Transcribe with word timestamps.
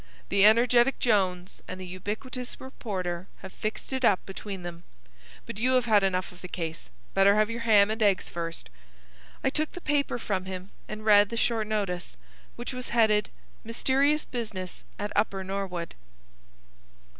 "The 0.29 0.43
energetic 0.43 0.97
Jones 0.97 1.61
and 1.67 1.79
the 1.79 1.85
ubiquitous 1.85 2.59
reporter 2.59 3.27
have 3.43 3.53
fixed 3.53 3.93
it 3.93 4.03
up 4.03 4.25
between 4.25 4.63
them. 4.63 4.83
But 5.45 5.59
you 5.59 5.73
have 5.73 5.85
had 5.85 6.01
enough 6.01 6.31
of 6.31 6.41
the 6.41 6.47
case. 6.47 6.89
Better 7.13 7.35
have 7.35 7.51
your 7.51 7.59
ham 7.59 7.91
and 7.91 8.01
eggs 8.01 8.27
first." 8.27 8.71
I 9.43 9.51
took 9.51 9.73
the 9.73 9.79
paper 9.79 10.17
from 10.17 10.45
him 10.45 10.71
and 10.87 11.05
read 11.05 11.29
the 11.29 11.37
short 11.37 11.67
notice, 11.67 12.17
which 12.55 12.73
was 12.73 12.89
headed 12.89 13.29
"Mysterious 13.63 14.25
Business 14.25 14.85
at 14.97 15.11
Upper 15.15 15.43
Norwood." 15.43 15.93